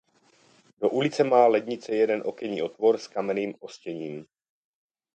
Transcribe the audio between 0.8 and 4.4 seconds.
ulice má lednice jeden okenní otvor s kamenným ostěním.